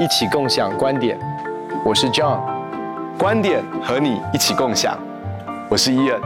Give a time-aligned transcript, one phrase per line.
[0.00, 1.18] 一起共享观点，
[1.84, 2.40] 我是 John，
[3.18, 4.98] 观点和你一起共享，
[5.68, 6.22] 我是 Ian。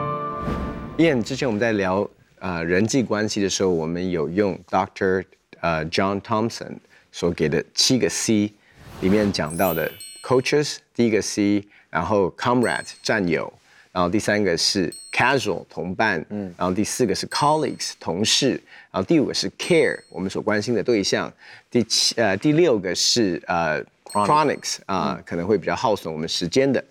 [0.96, 2.08] Ian，之前我们在聊
[2.38, 5.24] 呃人际关系的时候，我们有用 Doctor
[5.60, 6.76] 呃 John Thompson
[7.10, 8.52] 所给的七个 C
[9.00, 9.90] 里面讲到的
[10.24, 13.52] Coaches 第一个 C，然后 Comrade 战友。
[13.94, 21.32] 然后第三个是 casual 同伴，嗯，然后第四个是 colleagues 同事，然后第五个是 care 我们所关心的对象，
[21.70, 26.84] 第七呃第六个是呃 chronics 啊、呃、可能会比较耗损我们时间的，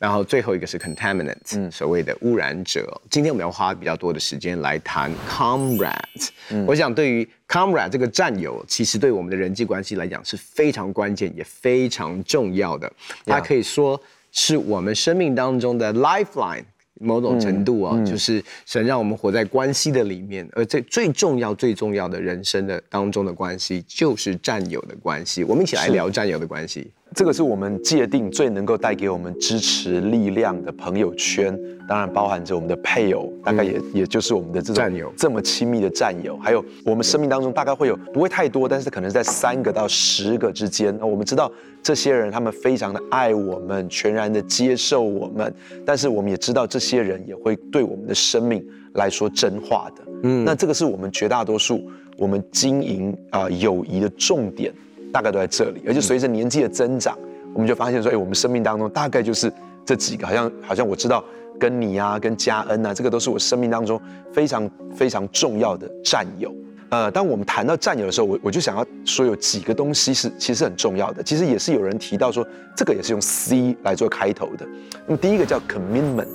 [0.00, 3.00] 然后最后一个是 contaminants、嗯、所谓的污染者。
[3.08, 12.92] 今天我们要花比较多的时间来谈 comrades，、嗯、我想对于 comrade 这个战友，其实对我们的人际关系来讲是非常关键也非常重要的，
[13.24, 14.00] 它可以说。
[14.40, 16.62] 是我们生命当中的 lifeline，
[17.00, 25.42] 某种程度啊，嗯嗯、就是神让我们活在关系的里面，而最最重要、最重要的人生的当中的关系，就是战友的关系。
[25.42, 26.88] 我们一起来聊战友的关系。
[27.14, 36.36] 这个是我们界定最能够带给我们支持力量的朋友圈，当然包含着我们的配偶，大概也、嗯、也就是我们的这种战友，这么亲密的战友。
[36.36, 40.96] 还有我们生命当中大概会有不会太多，但是可能在三个到十个之间。
[40.98, 41.50] 那我们知道
[41.82, 45.52] 这些人他们非常的爱我们，全然的接受我们，
[45.84, 48.64] 但是我们也知道这些人也会对我们的生命
[48.94, 50.02] 来说真话的。
[50.24, 51.82] 嗯，那这个是我们绝大多数
[52.16, 54.72] 我们经营啊、呃、友谊的重点。
[55.12, 57.16] 大概都在这里，而且随着年纪的增长，
[57.54, 59.52] 我们就发现说，哎，我们生命当中大概就是
[59.84, 61.24] 这几个，好像好像我知道
[61.58, 64.00] 跟你啊，跟嘉恩啊，这个都是我生命当中
[64.32, 66.54] 非常非常重要的战友。
[66.90, 74.66] 呃，当我们谈到战友的时候，我我就想要说有几个东西是其实很重要的，其实也是有人提到说，这个也是用 C 来做开头的。
[75.06, 76.28] 那么第一个叫 commitment，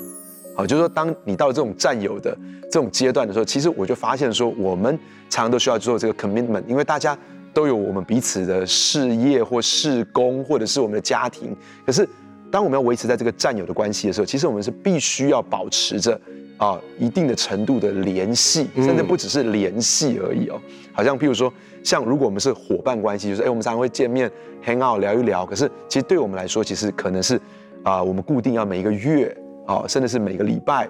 [0.55, 2.37] 好，就是说当你到这种战友的
[2.71, 4.97] 这种阶段的时候，其实我就发现说，我们
[5.29, 7.17] 常常都需要做这个 commitment，因为大家。
[7.53, 11.55] 都有我们彼此的事业或事工，或者是我们的家庭。
[11.85, 12.07] 可是，
[12.51, 16.19] 当我们要维持在这个战友的关系的时候，其实我们是必须要保持着
[16.57, 20.59] 啊一定的程度的联系，甚至不只是联系而已哦。
[20.91, 21.51] 好像譬如说，
[21.83, 24.29] 像如果我们是伙伴关系，就是哎，我们常常会见面
[24.65, 25.45] hang out 聊一聊。
[25.45, 27.39] 可是，其实对我们来说，其实可能是
[27.83, 29.35] 啊，我们固定要每一个月
[29.65, 30.89] 啊，甚至是每个礼拜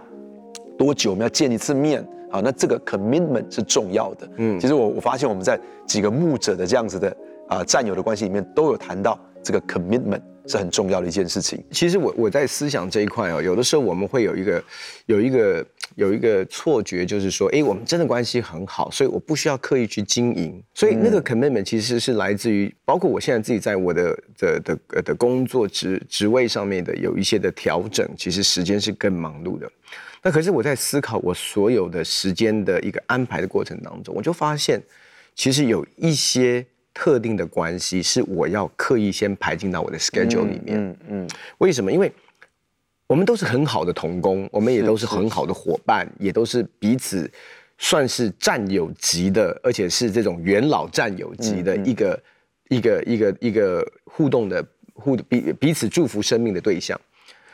[0.83, 2.05] 多久我们要见一次面。
[2.33, 4.27] 啊，那这个 commitment 是重要的。
[4.37, 7.07] 嗯，其实我我发现我们在几个牧者的这样子的
[7.47, 11.63] 啊、呃、战友的关系里面，都有谈到这个 commitment 是很重要的一件事情。
[11.69, 14.63] 其实我我在思想这一块哦，有的时候我们会有一个
[15.05, 20.59] 有一个有一个错觉，就是说，哎，我们真的关系很好，所以我不需要刻意去经营。
[20.73, 29.69] 所以那个 commitment 其实是来自于，包括我现在自己在我的的的的工作职职位上面的有一些的调整，其实时间是更忙碌的。
[30.23, 34.81] 那可是我在思考我所有的时间的一个安排的过程当中，我就发现，
[35.35, 40.79] 其实有一些特定的关系是我要刻意先排进到我的 schedule 里面。
[40.79, 41.29] 嗯嗯。
[41.57, 41.91] 为什么？
[41.91, 42.09] 因为
[43.05, 47.29] 我们都是很好的同工，我们也都是很好的伙伴，也都是彼此
[47.77, 52.23] 算是战友级的，而且是这种元老战友级的一个
[52.69, 56.97] 一个一个一个互动的互彼彼此祝福生命的对象。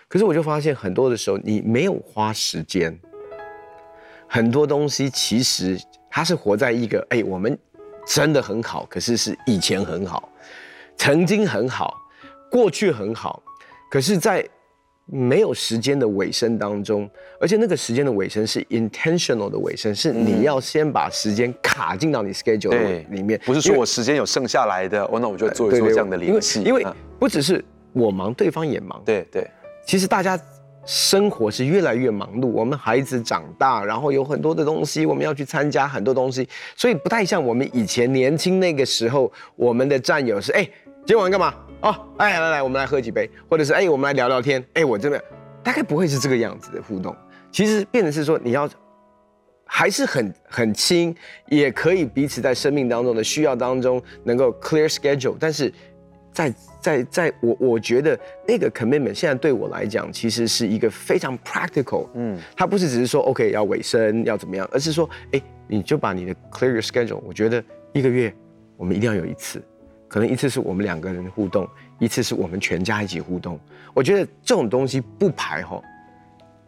[0.09, 2.99] 可是我就发现很多的时候，你没有花时间，
[4.27, 7.55] 很多东西其实它是活在一个哎，我们
[8.07, 10.27] 真的很好，可是是以前很好，
[10.97, 11.95] 曾经很好，
[12.49, 13.43] 过去很好，
[13.91, 14.43] 可是，在
[15.05, 17.07] 没有时间的尾声当中，
[17.39, 26.83] 而且那个时间的尾声是 intentional 的尾声，是你要先把时间卡进到你 schedule 里面，不是说我时间有剩下来的，哦，那我就做一做这样的联系，因为
[27.19, 29.47] 不只是我忙，对方也忙，对对。
[29.89, 30.39] 其实大家
[30.85, 40.63] 生活是越来越忙碌，我们孩子长大，然后有很多的东西我们要去参加很多东西，所以不太像我们以前年轻那个时候，我们的战友是哎，
[41.07, 41.17] 今天。
[41.17, 41.55] 晚上干嘛？
[41.81, 44.63] 哦，哎，来来，我们来喝几杯，或者是哎，我们来聊聊天。
[44.75, 45.19] 哎，我这边
[45.63, 47.15] 大概不会是这个样子的互动。
[47.51, 48.69] 其实变成是说你要
[49.65, 51.15] 还是很很亲，
[51.47, 55.73] 也可以彼此在生命当中的需要当中能够 clear schedule，但是。
[56.39, 68.33] 在在在我我觉得那个 commitment 现在对我来讲，其实是一个非常 practical，嗯，它不是只是说 OK 要尾声要怎么样，而是说，哎，你就把你的 clear your schedule，我觉得一个月
[68.77, 69.61] 我们一定要有一次，
[70.07, 71.67] 可能一次是我们两个人互动，
[71.99, 73.59] 一次是我们全家一起互动。
[73.93, 75.83] 我觉得这种东西不排吼，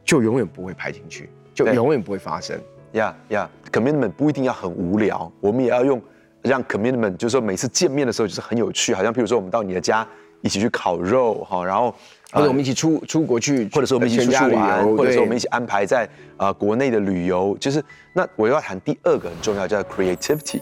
[0.03, 2.59] 就永远不会排进去，就永远不会发生。
[2.91, 6.01] 呀呀，commitment 不一定要很无聊，我们也要用。
[6.41, 10.07] 让 commitment 就是说每次见面的时候就是很有趣，好像比如说我们到你的家
[10.41, 11.93] 一起去烤肉哈，然后
[12.31, 16.05] 或者我们一起出出国去，或者说我们一起出去玩，或者说我们一起安排在
[16.37, 17.83] 啊、呃、国内的旅游，就是
[18.13, 20.61] 那我要谈第二个很重要叫 creativity，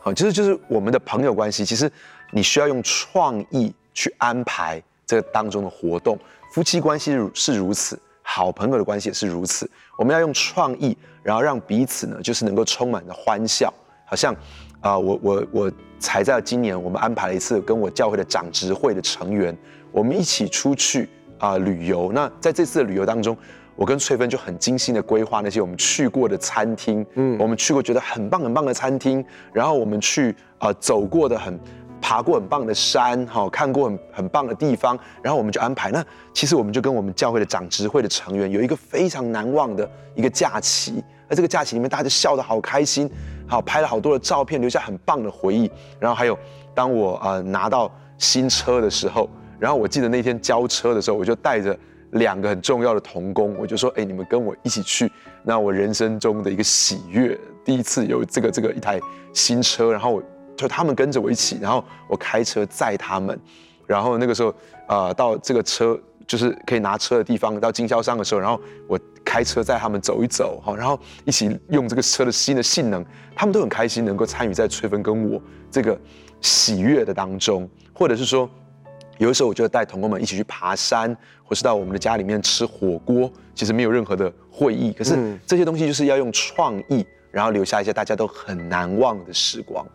[0.00, 1.90] 好，就是就是我们的朋友关系，其实
[2.30, 6.18] 你需要用创意去安排这个当中的活动。
[6.52, 9.68] 夫妻关系是如此，好朋友的关系也是如此。
[9.98, 13.72] 我们要用创意，然后让彼此呢，就是能够充满着欢笑。
[14.06, 14.36] 好像
[14.84, 19.56] 啊、呃，我我我才在今年，我们安排了一次跟我教会的长执会的成员，
[19.90, 21.08] 我们一起出去
[21.38, 22.12] 啊、呃、旅游。
[22.12, 23.34] 那在这次的旅游当中，
[23.76, 31.58] 我跟翠芬就很精心的规划那些我们去过的餐厅，嗯，我们去过觉得很棒很棒的餐厅，然后我们去啊、呃、走过的很
[32.02, 35.90] 爬过很棒的山，哈，看过很很棒的地方，然后我们就安排。
[35.90, 36.04] 那
[36.34, 43.10] 其实我们就跟我们教会的长执会的成员有一个非常难忘的一个假期，而这个假期里面大家就笑得好开心，
[43.46, 45.70] 好拍了好多的照片，留下很棒的回忆。
[45.98, 46.38] 然后还有
[46.74, 51.76] 当我呃拿到新车的时候，然后我记得那天交车的时候，我就带着。
[52.10, 55.10] 两个很重要的童工，我就说，哎，你们跟我一起去。
[55.42, 59.00] 那我人生中的一个喜悦，第一次有这个这个一台
[59.32, 60.22] 新车，然后我
[60.56, 63.36] 就他们跟着我一起，然后我开车载他们，
[63.84, 64.54] 然后那个时候，
[64.86, 68.96] 呃，到这个车就是可以拿车的地方，到经销商的时候，然后我
[69.34, 73.04] 开车载他们走一走，哈，然后一起用这个车的新的性能，
[73.34, 75.42] 他们都很开心，能够参与在翠芬跟我
[75.72, 75.98] 这个
[76.40, 78.48] 喜悦的当中，或者是说。
[79.18, 83.30] 有的时候，我就带同工们一起去爬山，或是到我们的家里面吃火锅。
[83.54, 89.86] 其实没有任何的会议，可是这些东西就是要用创意，然后留下一些大家都很难忘的时光。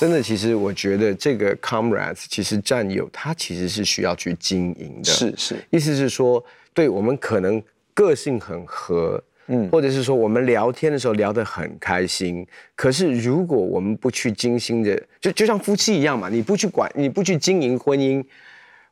[0.00, 5.10] 真的，其实我觉得这个 comrades，其实战友他其实是需要去经营的。
[5.10, 6.42] 是是，意思是说，
[6.72, 7.62] 对我们可能
[7.92, 9.22] 个性很合。
[9.52, 18.24] 嗯，或者是说我们聊天的时候聊得很开心，可是如果我们不去精心的，就就像夫妻一样嘛，你不去管，你不去经营婚姻，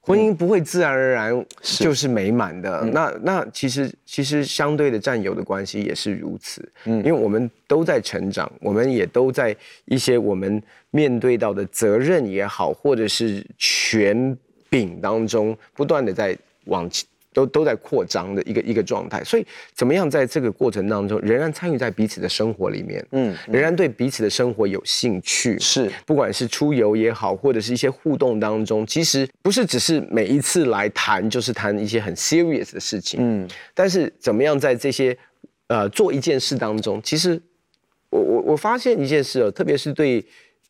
[0.08, 2.80] 婚姻不会自然而然就是美满的。
[2.82, 14.36] 嗯、那那其实其实相对的战友的关系也是如此，嗯，因为我们都在成长，我们也都在一些我们面对到的责任也好，或者是权
[14.70, 17.06] 柄当中不断的在往前。
[17.32, 35.16] 都都在扩张的一个一个状态，所以怎么样在这个过程当中仍然参与在彼此的生活里面，嗯，仍然对彼此的生活有兴趣，是，不管是出游也好，或者是一些互动当中，其实不是只是每一次来谈就是谈一些很 serious 的事情，嗯，但是怎么样在这些
[35.68, 37.40] 呃做一件事当中，其实
[38.10, 40.24] 我我我发现一件事哦，特别是对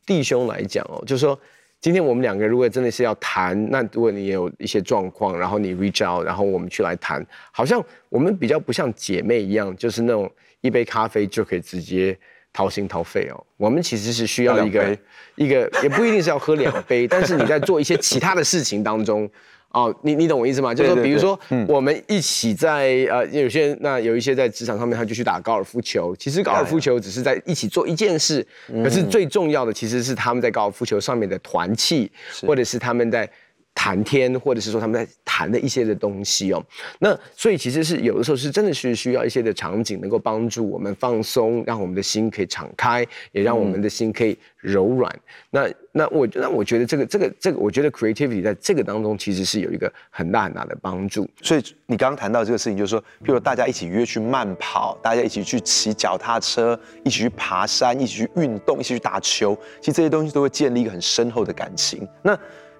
[0.05, 1.39] 弟兄来讲哦，就是说。
[1.81, 10.31] 今天我们两个如果真的是要谈，那如果你也有一些状况，然后你 reach out，然后我们去来谈，好像我们比较不像姐妹一样，就是那种
[10.61, 12.19] 一杯咖啡就可以直接
[12.53, 13.47] 掏心掏肺哦。
[13.57, 14.99] 我们其实是需要一个
[15.37, 19.31] 一个，也不一定是要喝两杯，但是你在做一些其他的事情当中。
[19.71, 20.75] 哦，你你懂我意思吗？
[20.75, 21.39] 就是说，比如说，
[21.69, 26.17] 我们一起在呃，有些人那有一些在职场上面，他就去打高尔夫球。
[26.17, 28.47] 其实高尔夫球只是在一起做一件事，
[28.83, 32.11] 可是最重要的其实是他们在高尔夫球上面的团契，
[32.47, 33.29] 或者是他们在。
[33.79, 36.61] 谈天，或者是说他们在谈的一些的东西哦，
[36.99, 45.15] 那所以其实是有的时候是真的是需要一些的场景，能够帮助我们放松，让我们的心可以敞开，也让我们的心可以柔软。
[45.51, 51.29] 那那我那我觉得这个这个这个，我觉得 creativity 在这个当中其实是有一个很大很大的帮助。
[51.41, 62.07] 所以你刚刚谈到这个事情，就是说，譬如大家一起约去慢跑，大家一起去骑脚踏车，一起去爬山，一起去运动，一起去打球，其实这些东西都会建立一个很深厚的感情。
[62.23, 62.37] 那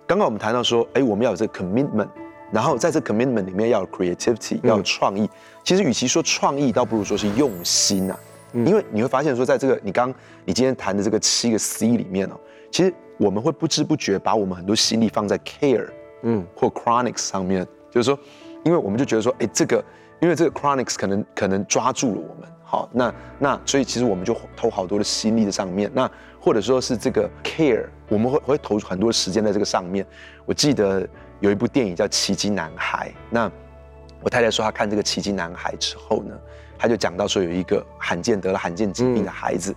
[0.09, 2.09] 刚刚我们谈到说，哎，我们要有这个 commitment，
[2.51, 5.29] 然后在这个 commitment 里面要有 creativity，要有创意。
[5.63, 8.19] 其实与其说创意，倒不如说是用心啊。
[8.55, 10.09] 因为你会发现说，在这个你刚
[10.47, 15.87] 你今天谈的这个七个 C 里面哦，其实我们会不知不觉把我们很多心力放在 care，
[16.23, 17.67] 嗯，或 chronics 上面。
[17.91, 18.19] 就是说，
[18.65, 19.85] 因为我们就觉得说，哎，这个
[20.21, 25.91] 因为这个 chronics 可能可能抓住了我们，好，那那所以其实我们就投好多的心力在上面。
[25.95, 26.11] 那
[26.41, 30.07] 或者说是这个 care，我们会会投很多时间在这个上面。
[30.45, 31.07] 我记得
[31.41, 33.51] 有一部电影叫《奇迹男孩》，那
[34.23, 36.37] 我太太说她看这个《奇迹男孩》之后呢，
[36.79, 39.73] 她就讲到说有一个罕见得了罕见疾病的孩子。
[39.73, 39.77] 嗯、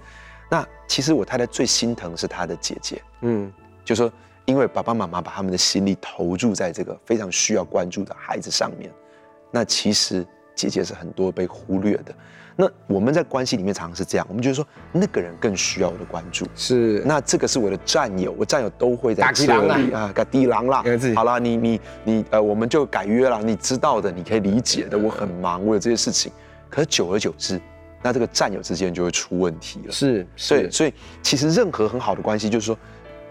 [0.50, 3.51] 那其实我太太最心疼是她的姐姐，嗯，
[3.83, 4.12] 就说
[4.45, 8.91] 因为爸爸妈妈把他们的心力投注在这个非常需要关注的孩子上面，
[9.51, 12.15] 那其实姐姐是很多被忽略的。
[12.55, 17.01] 那我们在关系里面常常是这样，我们觉得说那个人更需要我的关注，是。
[17.05, 20.84] 那这个是我的战友，我战友都会在这里啊，嘎地狼啦。
[21.15, 23.41] 好了，你你你呃，我们就改约了。
[23.41, 24.98] 你知道的，你可以理解的。
[24.98, 26.31] 我很忙，我有这些事情。
[26.70, 27.60] 可是久而久之，
[28.03, 29.91] 那这个战友之间就会出问题了。
[29.91, 30.93] 是，所以所以
[31.24, 32.77] 其实任何很好的关系，就是说。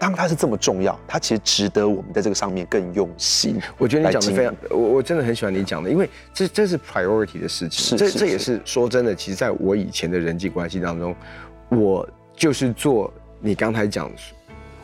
[0.01, 3.61] 当它是这么重要，它其实值得我们在这个上面更用心。
[3.77, 7.95] 我觉得你讲的非常，我我真的很喜欢你讲的，因为这这是 priority 的事情。
[7.95, 11.15] 是，这这也是说真的，其实在我以前的人际关系当中，
[11.69, 14.11] 我就是做你刚才讲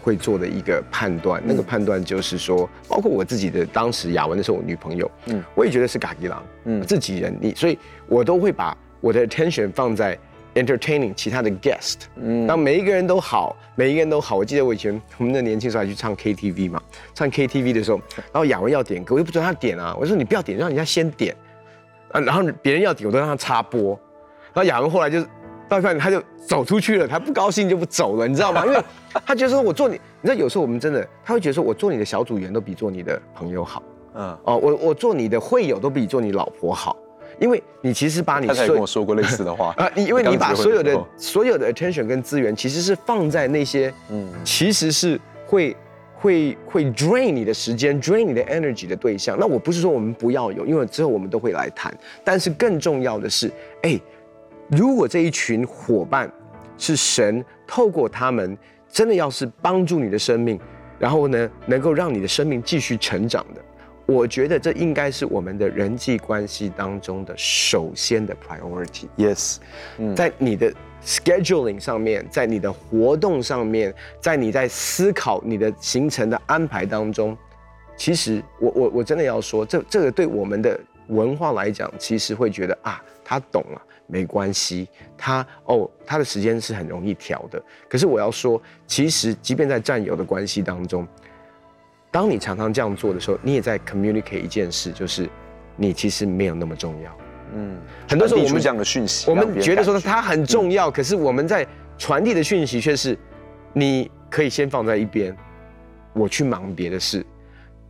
[0.03, 10.15] 会做的一个判断，那个判断就是说，包括我自己的当时雅文的时候我女朋友，嗯，我也觉得是嘎吉郎，嗯，自己人，你所以，我都会把我的 attention 放在
[10.63, 14.35] entertaining 其他的 guest，嗯，当每一个人都好，每一个人都好。
[14.35, 16.81] 我记得我以前我们的年轻时候还去唱 KTV 嘛，
[17.13, 21.35] 唱 KTV 的时候，然后雅文要点歌，我又不准他点啊，我说你不要点，让人家先点，
[22.11, 23.91] 啊，然后别人要点，我都让他插播，
[24.53, 25.23] 然后雅文后来就。
[25.69, 28.63] 到时候他就走出去了，他不高兴就不走了，你知道吗？
[28.65, 28.81] 因为
[29.25, 33.83] 他觉得说我做你，你知道有时候我们真的，他会觉得说我做你的小组员都比做你的朋友好，
[34.15, 36.95] 嗯，哦，我我做你的会友都比做你老婆好，
[37.39, 45.75] 因为你其实把你他才跟我说过类似的话 啊，因为你把所有的所有的 attention 跟资源其实是放在那些嗯，其实是会
[46.15, 49.37] 会会 drain 你的时间，drain 你的 energy 的对象。
[49.39, 53.51] 那我不是说我们不要有，因为之后我们都会来谈，但是更重要的是，
[53.83, 53.99] 哎。
[54.69, 56.29] 如果这一群伙伴
[56.77, 58.57] 是神透过他们，
[58.89, 60.59] 真的要是帮助你的生命，
[60.99, 63.61] 然后呢，能够让你的生命继续成长的，
[64.07, 69.05] 我觉得这应该是我们的人际关系当中的首先的 priority。
[69.17, 69.57] Yes，
[70.15, 70.73] 在你的
[71.03, 77.37] scheduling 上面，在你的活动上面，在你在思考你的行程的安排当中，
[77.97, 83.81] 其实我我我真的要说，这这个对我们的文化来讲，其实会觉得啊，他懂了。
[84.09, 84.87] 没关系，
[85.17, 87.61] 他哦，他的时间是很容易调的。
[87.89, 91.05] 可是我要说，其实即便在战友的关系当中，
[92.17, 95.29] 当你常常这样做的时候，你也在 communicate 一件事，就是
[95.75, 97.15] 你其实没有那么重要。
[97.53, 97.77] 嗯，
[98.09, 101.63] 很多时候我们这样的讯息，我们觉得说它很重要，嗯、可是我们在
[101.95, 103.15] 传递的讯息却是，
[103.71, 105.37] 你可以先放在一边，
[106.13, 107.23] 我去忙别的事，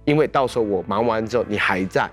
[0.04, 2.10] 因为到时候我忙完之后你还在。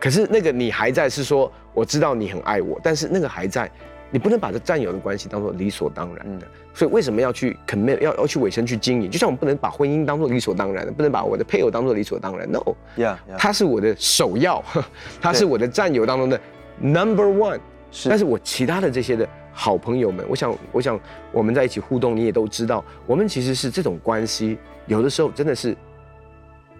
[0.00, 1.52] 可是那个你还在是说。
[1.74, 3.70] 我知道你很爱我，但是那个还在，
[4.12, 6.46] 你不能把这战友的关系当做理所当然的。
[6.72, 9.10] 所以为什么要去 commit，要要去委身去经营？
[9.10, 12.48] 就像我们不能把婚姻当做理所当然的，不能把我的配偶当做理所当然。
[12.48, 14.62] No，yeah，他是我的首要，
[15.20, 16.40] 他是我的战友当中的
[16.80, 17.58] number one。
[17.90, 21.00] 是，但是我其他的这些的好朋友们，我想，我想
[21.32, 25.76] 我们在一起互动，你也都知道，我们其实是这种关系，有的时候真的是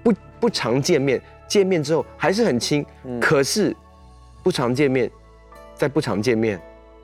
[0.03, 2.85] 不不常见面，见面之后还是很亲，
[3.21, 3.75] 可是。
[4.45, 5.09] 不常见面，
[5.73, 6.61] 在不常见面，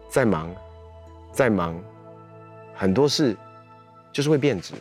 [0.09, 0.51] 再忙，
[1.33, 1.79] 再忙，
[2.75, 3.37] 很多事
[4.11, 4.73] 就是会变质。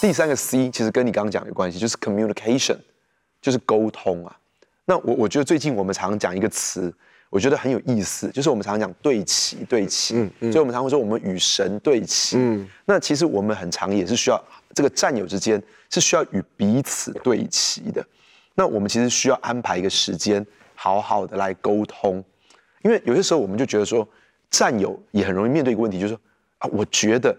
[0.00, 2.76] 第三个 C 其实跟你刚刚讲的关系，就是 communication，
[3.40, 4.36] 就是沟通啊。
[4.84, 6.92] 那我我觉得最近我们常常讲一个词，
[7.30, 14.42] 我觉得很有意思，就是我们常常讲对齐对齐，嗯嗯，所以我们常会说我们与神对齐，嗯，那其实我们很常也是需要
[14.74, 18.04] 这个战友之间是需要与彼此对齐的。
[18.54, 20.44] 那我们其实需要安排一个时间，
[20.86, 22.22] 好好的来沟通，
[22.84, 24.08] 因为有些时候我们就觉得说，
[24.48, 26.20] 战友也很容易面对一个问题，就是说
[26.58, 27.36] 啊，我觉得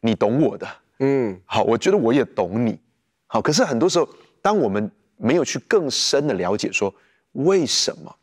[0.00, 0.66] 你懂我的，
[1.00, 2.80] 嗯，好，我觉得我也懂你，
[3.26, 4.08] 好，可是很多时候，
[4.40, 6.94] 当我们没有去更深的了解说
[7.32, 8.16] 为什么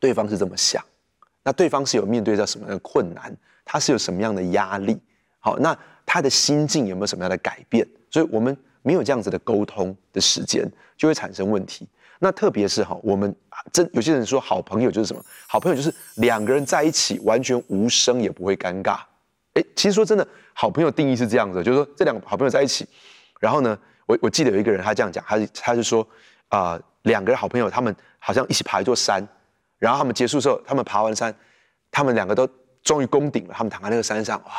[0.00, 0.84] 对方是这么想，
[1.44, 3.32] 那对方是有面对到什么样的困难，
[3.64, 4.98] 他是有什么样的压力，
[5.38, 8.56] 好，那他的心境有没有什么样的改变，所以我们。
[8.84, 11.86] 没有这样子的沟通的时间，就会产生问题。
[12.24, 13.34] 那特别是哈，我们
[13.72, 15.20] 真有些人说好朋友就是什么？
[15.48, 19.00] 好朋友就是两个人在一起完全无声也不会尴尬。
[19.54, 20.24] 哎，其实说真的，
[20.54, 22.86] 好朋友定义是这样子，就是说这两个好朋友在一起，
[23.40, 23.76] 然后呢，
[24.06, 26.06] 我我记得有一个人他这样讲，他他就说
[26.48, 29.26] 啊、两个人好朋友他们好像一起爬一座山，
[29.80, 31.34] 然后他们结束之后，他们爬完山，
[31.90, 32.48] 他们两个都
[32.84, 34.52] 终于攻顶了，他们躺在那个山上，哇，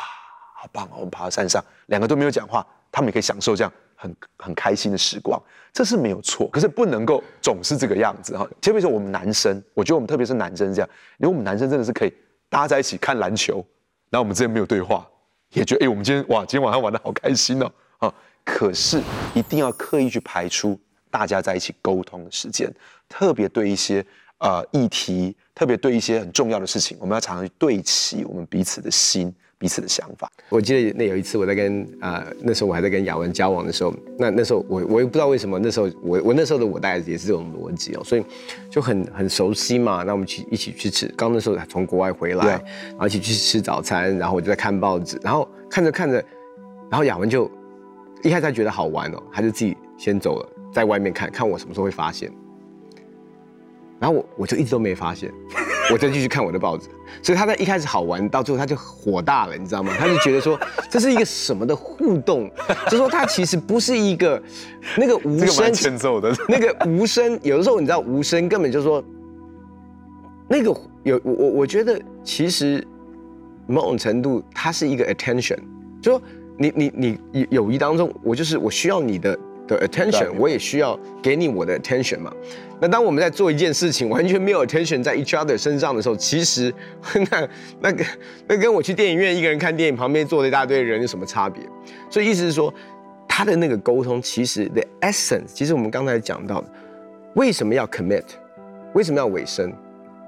[0.54, 3.72] 好棒哦，我们爬到山上，两个都没有讲话，他们也可以享受这样。
[4.04, 5.42] 很很开心的时光，
[5.72, 8.46] 这是没有错，可是不能够总是这个样子哈。
[8.60, 12.12] 特别是我们男生，我觉得我们特别是男生这样，因为我们男生真的是可以
[12.50, 13.64] 大家在一起看篮球，
[14.10, 15.08] 然后我们之间没有对话，
[15.54, 18.14] 也觉得哎，我们今天哇，今天晚上玩的好开心哦啊。
[18.44, 19.00] 可是
[19.32, 20.78] 一定要刻意去排出
[21.10, 22.70] 大家在一起沟通的时间，
[23.08, 24.04] 特别对一些
[24.38, 29.34] 呃议题，特别对一些很重要的事情，我们要常常去对齐我们彼此的心。
[29.64, 30.30] 彼此的想法。
[30.50, 38.22] 我记得那有一次我在跟啊、呃，那时候我还在跟雅文交往的时候，那那时候我我也不知道为什么那时候我我那时候的我大概也是这种逻辑哦，所以
[38.68, 40.02] 就很很熟悉嘛。
[40.02, 46.22] 那我们去一起去吃，刚那时候从国外回来，然后一起去吃早餐，然后我就在看报纸，然后看着看着，
[46.90, 47.50] 然后雅文就
[48.22, 52.30] 一开始他觉得好玩哦，他就自己先走了，在外面看看我什么时候会发现，
[53.98, 55.32] 然后我我就一直都没发现。
[55.92, 56.88] 我再继续看我的报纸，
[57.22, 59.92] 所以他在一开始好玩，到最后他就火大了，你知道吗？
[59.98, 62.50] 他就觉得说这是一个什么的互动，
[62.90, 64.42] 就说他其实不是一个
[64.96, 69.04] 那个无声欠揍的，那个无声，有的时候你知道无声根本就是说
[70.48, 72.86] 那个有我我我觉得其实
[73.66, 75.58] 某种程度它是一个 attention，
[76.00, 76.22] 就说
[76.56, 76.92] 你你
[77.32, 82.32] 你友谊当中，我就是我需要你的的 attention，我也需要给你我的 attention 嘛。
[82.80, 86.72] 那当我们在做一件事情， 完全没有 attention 在 each other 身上的时候，其实
[87.30, 87.48] 那
[87.80, 88.04] 那个
[88.48, 91.62] 那跟我去电影院一个人看电影，旁边坐了一大堆人有什么差别？
[92.10, 92.72] 所以意思是说，
[93.28, 96.68] 他的那个沟通，其实 the essence，其实我们刚才讲到的，
[97.34, 98.24] 为什么要 commit，
[98.92, 99.72] 为什么要尾声，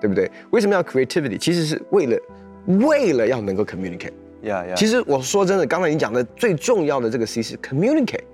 [0.00, 0.30] 对不对？
[0.50, 1.36] 为什么要 creativity？
[1.36, 2.18] 其实是为了
[2.66, 4.12] 为了要能够 communicate。
[4.42, 4.74] 呀呀。
[4.74, 8.24] 其实我说真的，刚才你讲的最重要的这个 C 是 communicate，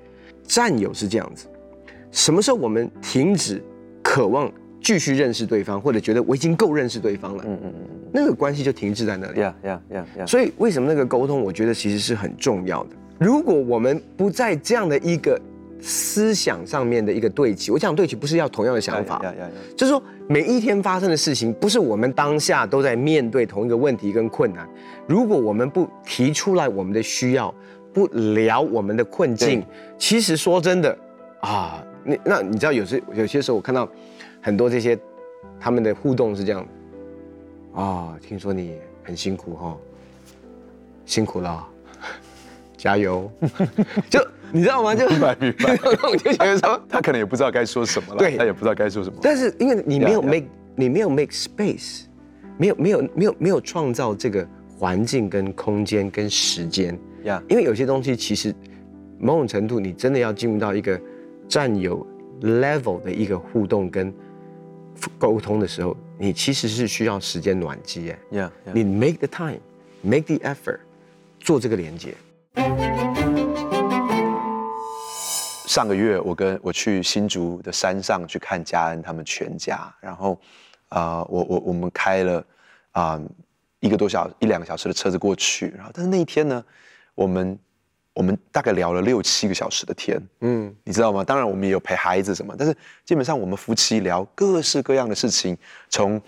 [0.45, 1.47] 战友是这样子，
[2.11, 3.63] 什么时候我们停止？
[4.05, 9.41] 渴望继续认识对方，或者觉得我已经够认识对方了，嗯嗯嗯，那个关系就停滞在那里。
[9.41, 10.27] Yeah, yeah, yeah, yeah.
[10.27, 12.91] 所以为什么那个沟通，我觉得其实是很重要的。
[13.19, 15.41] 如果我们不在这样的一个
[15.81, 19.23] 思想上面的一个对齐，我讲对齐不是要同样的想法.
[19.77, 24.69] 就是说每一天发生的事情，不是我们当下都在面对同一个问题跟困难。
[25.07, 27.55] 如果我们不提出来我们的需要，
[27.93, 29.65] 不聊我们的困境，
[29.99, 30.97] 其实说真的
[31.41, 31.85] 啊。
[32.05, 33.89] 那那你知道有时有些时候我看到
[34.41, 34.99] 很多这些
[35.61, 36.61] 他们的互动是这样，
[37.73, 39.77] 啊、哦，听说你很辛苦哈，
[41.07, 41.65] 辛苦了，
[42.77, 43.31] 加油，
[44.11, 44.21] 就
[44.51, 44.95] 你知道吗？
[44.97, 45.79] 就明白明白，
[46.11, 49.17] 我就觉得说他可能也不知道该说什么了，对，他也不知道该说什么。
[49.23, 52.07] 但是因为你没有 make 你没有 make space，
[52.59, 54.45] 没有没有没有没有创造这个
[54.77, 58.55] 环境跟空间跟时间呀，因为有些东西其实
[59.19, 61.01] 某种程度你真的要进入到一个。
[61.49, 62.07] 占有
[62.41, 64.11] level 的一个互动跟
[65.19, 68.19] 沟通的时候，你其实是需要时间暖机哎。
[68.31, 68.73] Yeah, yeah.
[68.73, 69.61] 你 make the time,
[70.01, 70.79] make the effort，
[71.41, 72.15] 做这个连接。
[75.67, 80.41] 上个月我跟我去新竹的山上去看家恩他们全家，然后
[80.89, 82.39] 啊、呃，我我我们开了
[82.93, 83.23] 啊、呃、
[83.81, 86.65] 一个多小一两个小时的车子过去，然后但是那一天呢，
[87.15, 87.59] 我们。
[88.15, 91.25] 我们大概聊了六七个小时的天，嗯，你知道吗？
[91.25, 95.57] 当然我们也有陪孩子什么，但是基本上我们夫妻聊各式各样的事情，
[95.89, 96.19] 从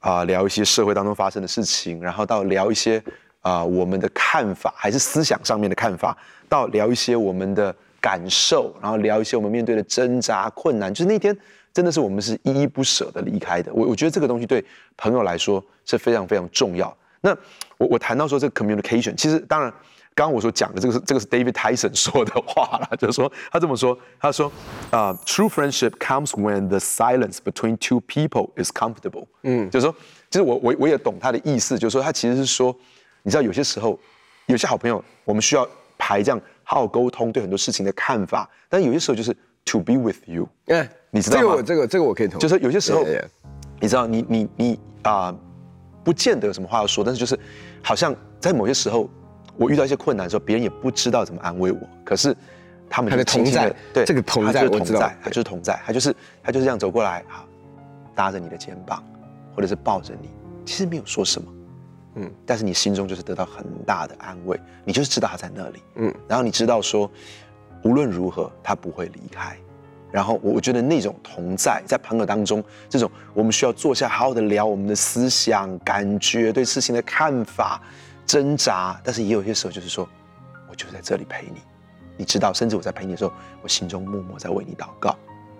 [0.00, 2.96] 啊、呃、聊一些社会当中发生的事情，然后到聊一些
[3.42, 6.16] 啊、呃、我们的看法，还是思想上面的看法，
[6.48, 10.90] 到聊一些我们的感受，然后聊一些我们面对的挣扎困难。
[10.90, 11.36] 就是那天
[11.70, 13.70] 真的是我们是依依不舍的离开的。
[13.74, 14.64] 我我觉得这个东西对
[14.96, 16.96] 朋友来说是非常非常重要。
[17.20, 17.36] 那
[17.76, 19.70] 我我谈到说这个 communication，其实当然。
[20.16, 24.50] 刚刚我所讲的这个是这个是 David Tyson 说的话啦， 就是说他这么说，他说
[24.90, 29.26] 啊、uh,，True friendship comes when the silence between two people is comfortable。
[29.42, 29.94] 嗯，就是说，
[30.30, 32.74] 其实我我我也懂他的意思，就是说他其实是说，
[33.24, 34.00] 你知道有些时候
[34.46, 40.48] 有些好朋友，我们需要排这样好好沟通对很多事情的看法，但有些时候就是 to be with you。
[40.68, 41.42] 哎，你知道吗？
[41.42, 43.24] 这个这个这个我可以同意，就是有些时候，yeah, yeah.
[43.82, 45.38] 你知道你你你啊、呃，
[46.02, 47.38] 不见得有什么话要说，但是就是
[47.82, 49.10] 好像在某些时候。
[49.56, 51.80] 我遇到一些困难的时候，别人也不知道怎么安慰我。
[52.04, 52.36] 可是
[52.88, 57.44] 他们就的，同在，对，这个同在，同在，他就是同在，他就是他就是这样走过来，好，
[58.14, 59.02] 搭着你的肩膀，
[59.54, 60.28] 或者是抱着你，
[60.64, 61.52] 其实没有说什么，
[62.16, 67.10] 嗯，但是你心中就是得到很大的安慰，你就是知道他在那里，嗯，然后你知道说，
[67.82, 69.56] 无论如何他不会离开，
[70.12, 77.82] 然后我我觉得那种同在，在朋友当中，这种我们需要坐下好好的聊我们的思想、感觉、对事情的看法。
[78.26, 80.08] 挣扎，但是也有些时候就是说，
[80.68, 81.60] 我就在这里陪你，
[82.16, 85.16] 你知道，甚至我在陪你的时候，我心中默默在为你祷告。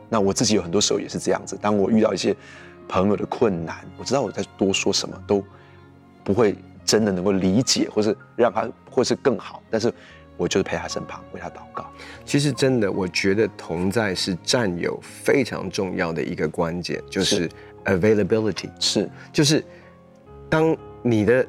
[0.09, 2.35] 那我自己有很多时候也是这样子，当我遇到一些
[2.89, 5.45] 朋友的困难，我知道我在多说什么都
[6.25, 9.93] 不会真的能够理解，或是让他或是更好，但是
[10.37, 11.87] 我就是陪他身旁，为他祷告。
[12.25, 17.49] 其实真的，我觉得同在是占有非常重要的一个关键，就是
[17.85, 19.65] availability，是，就是
[20.49, 21.47] 当你的。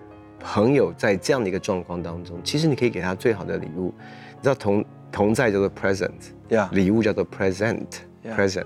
[0.49, 3.93] 朋友在这样的一个状况当中，其实你可以给他最好的礼物。
[4.37, 6.73] 你知道同同在叫做 present，Yeah.
[6.73, 8.65] 礼物叫做 present，present。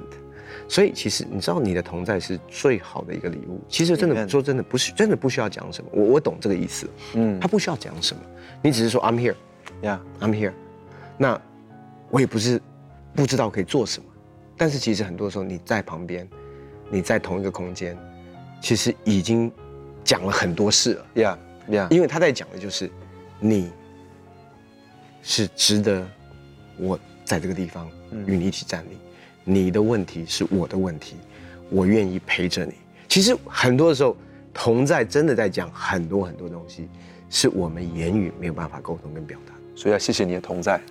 [0.67, 3.59] 所以其实你知道你的同在是最好的一个礼物。
[3.67, 6.87] 其实真的说真的不是真的不需要讲什么，我我懂这个意思。
[7.15, 8.21] 嗯，他不需要讲什么，
[8.61, 10.53] 你只是说 I'm here，Yeah，I'm here。
[11.17, 11.41] 那
[12.11, 12.61] 我也不是
[13.15, 14.05] 不知道可以做什么，
[14.55, 16.29] 但是其实很多时候你在旁边，
[16.91, 17.97] 你在同一个空间，
[18.61, 19.51] 其实已经
[20.03, 21.37] 讲了很多事了，Yeah。
[21.69, 21.87] Yeah.
[21.89, 22.89] 因为他在讲的就是，
[23.39, 23.71] 你
[25.21, 26.05] 是值得
[26.77, 27.89] 我在这个地方
[28.25, 28.97] 与你一起站立，
[29.45, 31.15] 嗯，你的问题是我的问题，
[31.69, 32.73] 我愿意陪着你。
[33.07, 34.17] 其实很多的时候，
[34.53, 36.89] 同在真的在讲很多很多东西，
[37.29, 39.53] 是我们言语没有办法沟通跟表达。
[39.75, 40.81] 所以要谢谢你的同在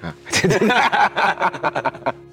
[0.00, 0.14] 啊。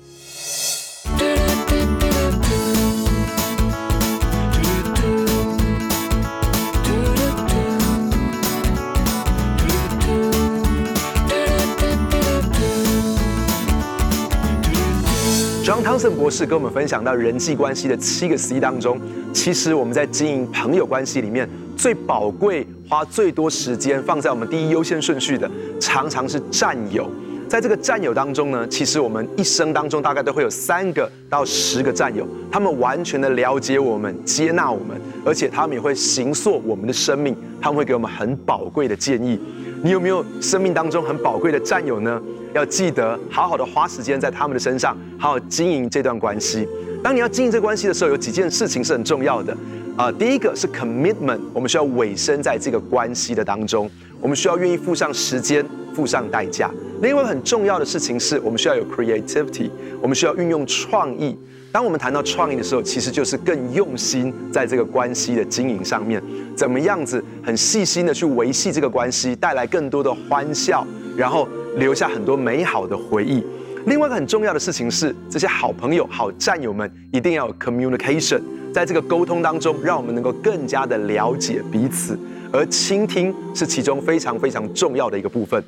[15.67, 18.97] John Townsend 博士跟我们分享到人际关系的七个 C 当中，
[19.33, 27.11] 其实我们在经营朋友关系里面最宝贵、花最多时间放在我们第一优先顺序的，常常是战友。
[27.49, 39.37] 在这个战友当中呢，其实我们一生当中大概都会有三个到十个战友，他们完全的了解我们、接纳我们，而且他们也会形塑我们的生命，他们会给我们很宝贵的建议。
[39.83, 42.21] 你有没有生命当中很宝贵的战友呢？
[42.53, 46.67] 要记得好好的花时间在他们的身上，好好经营这段关系。
[47.03, 49.53] 当你要经营这关系的时候，有几件事情是很重要的。
[49.95, 55.63] 啊、呃，第一个是 commitment，我们需要委身在这个关系的当中，我们需要愿意付上时间，
[55.97, 56.69] 付上代价。
[57.01, 61.35] 另外很重要的事情是我们需要有 creativity，我们需要运用创意。
[61.71, 66.21] 当我们谈到创意的时候，其实就是更用心在这个关系的经营上面，
[66.55, 70.85] 怎么样子很细心的去维系这个关系，带来更多的欢笑，
[71.17, 73.43] 然后留下很多美好的回忆。
[73.87, 78.39] 另外一个很重要的事情是，这些好朋友、好战友们一定要有 communication，
[78.71, 82.17] 在这个沟通当中，让我们能够更加的了解彼此，
[82.51, 85.63] 而倾听是其中非常非常重要的一个部分。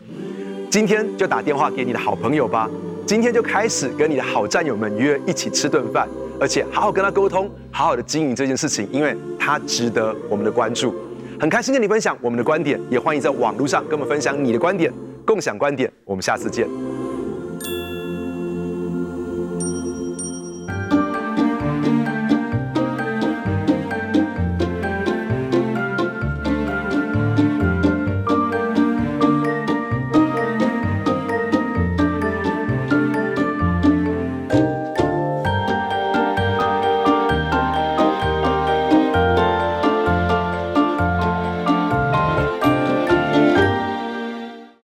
[0.70, 2.70] 今天就打电话给你的好朋友吧。
[3.06, 6.08] 今天就开始跟你的好战友们约一起吃顿饭，
[6.39, 10.94] 而且好好跟他沟通，好好的经营这件事情，因为他值得我们的关注。
[11.39, 14.94] 很开心跟你分享我们的观点，也欢迎在网络上跟我们分享你的观点，
[15.26, 15.92] 共享观点。
[16.06, 16.88] 我们下次见。